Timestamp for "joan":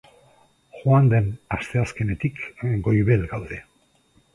0.77-1.11